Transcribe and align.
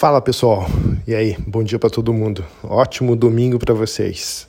Fala 0.00 0.18
pessoal, 0.22 0.64
e 1.06 1.14
aí? 1.14 1.36
Bom 1.46 1.62
dia 1.62 1.78
para 1.78 1.90
todo 1.90 2.10
mundo. 2.10 2.42
Ótimo 2.64 3.14
domingo 3.14 3.58
para 3.58 3.74
vocês. 3.74 4.48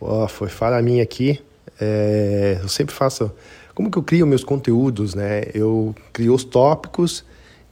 Oh, 0.00 0.26
foi 0.26 0.48
fala 0.48 0.80
minha 0.80 1.02
aqui. 1.02 1.38
É, 1.78 2.58
eu 2.58 2.68
sempre 2.68 2.94
faço. 2.94 3.30
Como 3.74 3.90
que 3.90 3.98
eu 3.98 4.02
crio 4.02 4.26
meus 4.26 4.42
conteúdos, 4.42 5.14
né? 5.14 5.42
Eu 5.52 5.94
crio 6.10 6.32
os 6.32 6.42
tópicos 6.42 7.22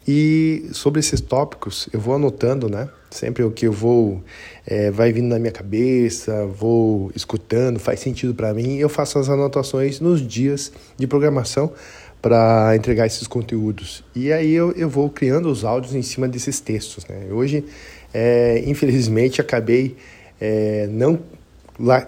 e 0.06 0.68
sobre 0.72 1.00
esses 1.00 1.22
tópicos 1.22 1.88
eu 1.90 1.98
vou 1.98 2.16
anotando, 2.16 2.68
né? 2.68 2.90
Sempre 3.10 3.44
o 3.44 3.50
que 3.50 3.66
eu 3.66 3.72
vou 3.72 4.22
é, 4.66 4.90
vai 4.90 5.10
vindo 5.10 5.28
na 5.28 5.38
minha 5.38 5.52
cabeça, 5.52 6.44
vou 6.44 7.10
escutando, 7.14 7.80
faz 7.80 8.00
sentido 8.00 8.34
para 8.34 8.52
mim. 8.52 8.76
Eu 8.76 8.90
faço 8.90 9.18
as 9.18 9.30
anotações 9.30 10.00
nos 10.00 10.20
dias 10.20 10.70
de 10.98 11.06
programação 11.06 11.72
para 12.20 12.74
entregar 12.76 13.06
esses 13.06 13.26
conteúdos. 13.26 14.04
E 14.14 14.32
aí 14.32 14.52
eu, 14.52 14.72
eu 14.72 14.88
vou 14.88 15.08
criando 15.08 15.50
os 15.50 15.64
áudios 15.64 15.94
em 15.94 16.02
cima 16.02 16.28
desses 16.28 16.60
textos. 16.60 17.06
Né? 17.06 17.28
Hoje, 17.30 17.64
é, 18.12 18.62
infelizmente, 18.66 19.40
acabei 19.40 19.96
é, 20.40 20.86
não 20.90 21.18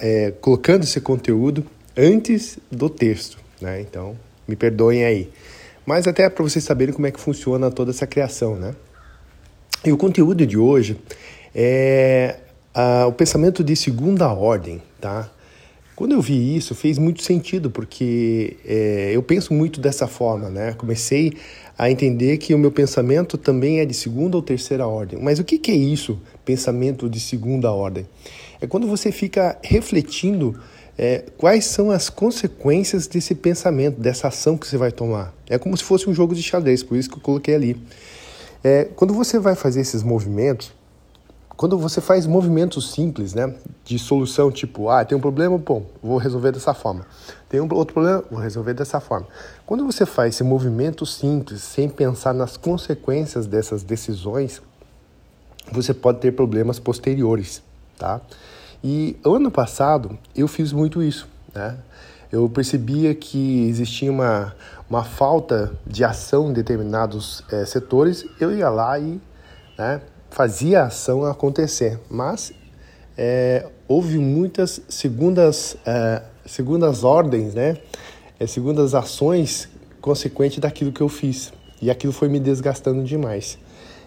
é, 0.01 0.33
colocando 0.41 0.84
esse 0.84 1.01
conteúdo 1.01 1.65
antes 1.97 2.59
do 2.70 2.91
texto. 2.91 3.39
Né? 3.61 3.80
Então, 3.80 4.17
me 4.47 4.55
perdoem 4.55 5.05
aí. 5.05 5.30
Mas 5.87 6.06
até 6.06 6.29
para 6.29 6.42
vocês 6.42 6.65
saberem 6.65 6.95
como 6.95 7.06
é 7.06 7.11
que 7.11 7.20
funciona 7.20 7.70
toda 7.70 7.91
essa 7.91 8.06
criação. 8.06 8.56
Né? 8.56 8.75
E 9.84 9.92
o 9.92 9.97
conteúdo 9.97 10.47
de 10.47 10.59
hoje 10.59 10.98
é 11.55 12.37
a, 12.75 13.06
o 13.06 13.12
pensamento 13.12 13.65
de 13.65 13.75
segunda 13.75 14.31
ordem. 14.33 14.83
Tá? 15.01 15.31
Quando 16.02 16.15
eu 16.15 16.20
vi 16.20 16.56
isso, 16.56 16.74
fez 16.74 16.98
muito 16.98 17.23
sentido, 17.23 17.70
porque 17.70 18.56
é, 18.66 19.12
eu 19.15 19.23
penso 19.23 19.55
muito 19.55 19.80
dessa 19.80 20.09
forma, 20.09 20.51
né? 20.51 20.73
Comecei 20.73 21.33
a 21.78 21.88
entender 21.88 22.38
que 22.38 22.52
o 22.52 22.59
meu 22.59 22.73
pensamento 22.73 23.38
também 23.38 23.78
é 23.78 23.84
de 23.84 23.95
segunda 23.95 24.37
ou 24.37 24.42
terceira 24.42 24.84
ordem. 24.84 25.16
Mas 25.23 25.38
o 25.38 25.45
que, 25.45 25.56
que 25.56 25.70
é 25.70 25.77
isso, 25.77 26.20
pensamento 26.45 27.09
de 27.09 27.20
segunda 27.20 27.70
ordem? 27.70 28.05
É 28.61 28.67
quando 28.67 28.89
você 28.89 29.12
fica 29.12 29.56
refletindo 29.62 30.58
é, 30.98 31.25
quais 31.39 31.67
são 31.67 31.92
as 31.92 32.11
consequências 32.11 33.06
desse 33.06 33.36
pensamento, 33.36 34.00
dessa 34.00 34.27
ação 34.27 34.58
que 34.58 34.67
você 34.67 34.77
vai 34.77 34.91
tomar. 34.91 35.33
É 35.48 35.56
como 35.56 35.77
se 35.77 35.84
fosse 35.84 36.11
um 36.11 36.12
jogo 36.12 36.34
de 36.34 36.42
xadrez, 36.42 36.83
por 36.83 36.98
isso 36.98 37.08
que 37.08 37.14
eu 37.14 37.23
coloquei 37.23 37.55
ali. 37.55 37.77
É, 38.64 38.89
quando 38.97 39.14
você 39.14 39.39
vai 39.39 39.55
fazer 39.55 39.83
esses 39.83 40.03
movimentos, 40.03 40.73
quando 41.62 41.78
você 41.78 42.00
faz 42.00 42.27
movimentos 42.27 42.91
simples, 42.91 43.34
né, 43.34 43.55
de 43.84 43.96
solução, 43.96 44.50
tipo, 44.50 44.88
ah, 44.88 45.05
tem 45.05 45.16
um 45.16 45.20
problema, 45.20 45.56
bom, 45.56 45.86
vou 46.02 46.16
resolver 46.16 46.50
dessa 46.50 46.74
forma. 46.74 47.06
Tem 47.48 47.60
um 47.60 47.72
outro 47.72 47.94
problema, 47.94 48.24
vou 48.28 48.41
resolver 48.41 48.74
dessa 48.74 48.98
forma. 48.98 49.28
Quando 49.64 49.86
você 49.86 50.05
faz 50.05 50.34
esse 50.34 50.42
movimento 50.42 51.06
simples, 51.06 51.62
sem 51.62 51.88
pensar 51.88 52.34
nas 52.34 52.56
consequências 52.56 53.46
dessas 53.46 53.84
decisões, 53.84 54.60
você 55.70 55.94
pode 55.94 56.18
ter 56.18 56.33
problemas 56.33 56.80
posteriores, 56.80 57.62
tá? 57.96 58.20
E 58.83 59.16
ano 59.24 59.48
passado 59.48 60.18
eu 60.34 60.48
fiz 60.48 60.72
muito 60.72 61.00
isso, 61.00 61.28
né? 61.55 61.78
Eu 62.33 62.48
percebia 62.48 63.14
que 63.14 63.68
existia 63.68 64.10
uma, 64.10 64.52
uma 64.90 65.05
falta 65.05 65.72
de 65.86 66.02
ação 66.02 66.50
em 66.50 66.52
determinados 66.52 67.44
é, 67.52 67.64
setores, 67.64 68.27
eu 68.40 68.52
ia 68.52 68.68
lá 68.68 68.98
e 68.98 69.20
né, 69.78 70.00
fazia 70.33 70.83
a 70.83 70.86
ação 70.86 71.25
acontecer, 71.25 72.00
mas 72.11 72.52
é, 73.16 73.66
houve 73.86 74.19
muitas 74.19 74.80
segundas, 74.89 75.77
é, 75.84 76.22
segundas 76.47 77.05
ordens, 77.05 77.55
né? 77.55 77.77
É, 78.41 78.47
segundas 78.47 78.94
ações 78.94 79.69
consequentes 80.00 80.58
daquilo 80.58 80.91
que 80.91 81.02
eu 81.02 81.08
fiz. 81.08 81.52
E 81.80 81.91
aquilo 81.91 82.12
foi 82.12 82.28
me 82.28 82.41
desgastando 82.41 83.05
demais. 83.05 83.58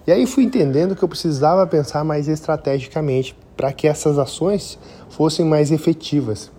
E 0.08 0.12
aí 0.12 0.26
fui 0.26 0.44
entendendo 0.44 0.96
que 0.96 1.04
eu 1.04 1.08
precisava 1.08 1.66
pensar 1.68 2.04
mais 2.04 2.28
estrategicamente 2.28 3.36
para 3.56 3.72
que 3.72 3.88
essas 3.88 4.18
ações 4.18 4.80
fossem 5.10 5.46
mais 5.46 5.72
efetivas. 5.72 6.52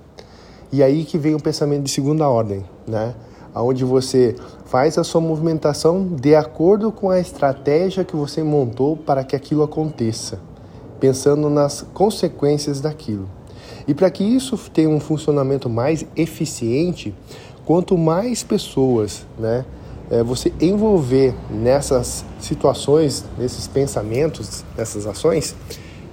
E 0.72 0.82
aí 0.82 1.04
que 1.04 1.18
vem 1.18 1.34
o 1.34 1.40
pensamento 1.40 1.82
de 1.82 1.90
segunda 1.90 2.28
ordem, 2.28 2.64
né? 2.86 3.14
Onde 3.62 3.84
você 3.84 4.34
faz 4.66 4.98
a 4.98 5.04
sua 5.04 5.20
movimentação 5.20 6.06
de 6.06 6.34
acordo 6.34 6.92
com 6.92 7.10
a 7.10 7.18
estratégia 7.18 8.04
que 8.04 8.14
você 8.14 8.42
montou 8.42 8.96
para 8.96 9.24
que 9.24 9.34
aquilo 9.34 9.62
aconteça, 9.62 10.40
pensando 11.00 11.48
nas 11.48 11.82
consequências 11.94 12.80
daquilo. 12.80 13.28
E 13.88 13.94
para 13.94 14.10
que 14.10 14.24
isso 14.24 14.58
tenha 14.72 14.88
um 14.88 15.00
funcionamento 15.00 15.68
mais 15.68 16.04
eficiente, 16.16 17.14
quanto 17.64 17.96
mais 17.96 18.42
pessoas 18.42 19.24
né, 19.38 19.64
é, 20.10 20.22
você 20.22 20.52
envolver 20.60 21.34
nessas 21.50 22.24
situações, 22.40 23.24
nesses 23.38 23.66
pensamentos, 23.66 24.64
nessas 24.76 25.06
ações, 25.06 25.54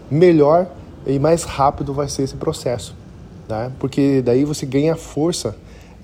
melhor 0.09 0.67
e 1.05 1.19
mais 1.19 1.43
rápido 1.43 1.93
vai 1.93 2.07
ser 2.07 2.23
esse 2.23 2.35
processo. 2.35 2.95
Né? 3.47 3.71
Porque 3.79 4.21
daí 4.21 4.45
você 4.45 4.65
ganha 4.65 4.95
força 4.95 5.55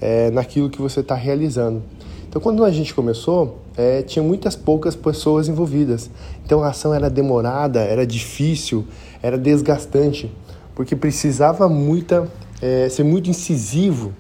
é, 0.02 0.30
naquilo 0.32 0.70
que 0.70 0.82
você 0.82 1.00
está 1.02 1.16
realizando. 1.16 1.82
Então, 2.28 2.40
quando 2.42 2.64
a 2.64 2.72
gente 2.72 2.94
começou, 2.94 3.60
é, 3.76 4.04
tinha 4.04 4.22
muitas 4.22 4.56
poucas 4.56 4.96
pessoas 4.96 5.48
envolvidas. 5.48 6.12
Então, 6.46 6.64
a 6.64 6.70
ação 6.70 6.94
era 6.94 7.10
demorada, 7.10 7.80
era 7.80 8.06
difícil, 8.06 8.86
era 9.22 9.38
desgastante, 9.38 10.32
porque 10.76 10.96
precisava 10.96 11.68
muita, 11.68 12.30
é, 12.62 12.88
ser 12.88 13.04
muito 13.04 13.32
incisivo 13.32 14.14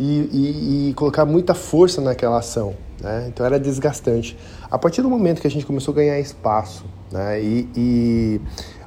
e, 0.00 0.04
e, 0.04 0.90
e, 0.90 0.94
colocar 0.94 1.24
muita 1.24 1.54
força 1.54 2.00
naquela 2.00 2.38
ação. 2.38 2.74
Né? 3.00 3.26
Então, 3.28 3.46
era 3.46 3.58
desgastante. 3.58 4.36
A 4.68 4.76
partir 4.76 5.02
do 5.02 5.08
momento 5.08 5.40
que 5.40 5.46
a 5.46 5.50
gente 5.50 5.64
começou 5.64 5.92
a 5.92 5.96
ganhar 5.96 6.18
espaço 6.18 6.84
né? 7.12 7.40
e, 7.40 7.68
e 7.76 8.40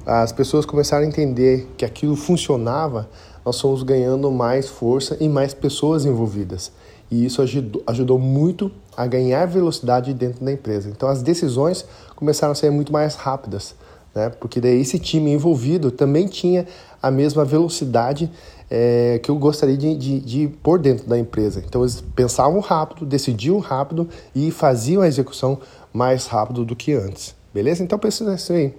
as 0.05 0.33
pessoas 0.33 0.65
começaram 0.65 1.05
a 1.05 1.07
entender 1.07 1.69
que 1.77 1.85
aquilo 1.85 2.17
funcionava, 2.17 3.09
nós 3.47 3.61
fomos 3.61 3.81
ganhando 3.81 4.29
mais 4.29 4.67
força 4.67 5.15
e 5.21 5.29
mais 5.29 5.53
pessoas 5.53 6.05
envolvidas. 6.05 6.69
E 7.09 7.25
isso 7.25 7.41
ajudou, 7.41 7.81
ajudou 7.87 8.19
muito 8.19 8.69
a 8.95 9.07
ganhar 9.07 9.45
velocidade 9.45 10.13
dentro 10.13 10.43
da 10.43 10.51
empresa. 10.51 10.89
Então 10.89 11.07
as 11.07 11.21
decisões 11.21 11.85
começaram 12.13 12.51
a 12.51 12.55
ser 12.55 12.69
muito 12.71 12.91
mais 12.91 13.15
rápidas, 13.15 13.73
né? 14.13 14.27
porque 14.27 14.59
daí 14.59 14.81
esse 14.81 14.99
time 14.99 15.31
envolvido 15.31 15.91
também 15.91 16.27
tinha 16.27 16.67
a 17.01 17.09
mesma 17.09 17.45
velocidade 17.45 18.29
é, 18.69 19.17
que 19.23 19.31
eu 19.31 19.37
gostaria 19.37 19.77
de, 19.77 19.95
de, 19.95 20.19
de 20.19 20.47
pôr 20.61 20.77
dentro 20.77 21.07
da 21.07 21.17
empresa. 21.17 21.63
Então 21.65 21.83
eles 21.83 22.03
pensavam 22.13 22.59
rápido, 22.59 23.05
decidiam 23.05 23.59
rápido 23.59 24.09
e 24.35 24.51
faziam 24.51 25.01
a 25.01 25.07
execução 25.07 25.57
mais 25.93 26.27
rápido 26.27 26.65
do 26.65 26.75
que 26.75 26.91
antes. 26.91 27.33
Beleza? 27.53 27.81
Então 27.81 27.97
pensa 27.97 28.29
assim 28.29 28.53
aí. 28.53 28.73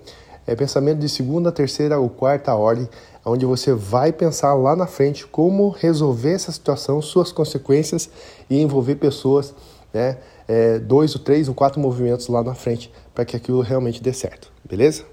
É 0.48 0.56
pensamento 0.56 0.98
de 0.98 1.10
segunda, 1.10 1.52
terceira 1.52 1.98
ou 1.98 2.08
quarta 2.08 2.54
ordem 2.54 2.88
onde 3.22 3.44
você 3.44 3.74
vai 3.74 4.10
pensar 4.10 4.54
lá 4.54 4.74
na 4.74 4.86
frente 4.86 5.26
como 5.26 5.68
resolver 5.68 6.32
essa 6.32 6.50
situação, 6.50 7.02
suas 7.02 7.30
consequências 7.30 8.08
e 8.48 8.58
envolver 8.58 8.94
pessoas, 8.94 9.54
né, 9.92 10.16
é, 10.48 10.78
dois 10.78 11.14
ou 11.14 11.20
três 11.20 11.48
ou 11.48 11.54
quatro 11.54 11.78
movimentos 11.78 12.28
lá 12.28 12.42
na 12.42 12.54
frente 12.54 12.90
para 13.14 13.26
que 13.26 13.36
aquilo 13.36 13.60
realmente 13.60 14.02
dê 14.02 14.14
certo, 14.14 14.50
beleza? 14.64 15.04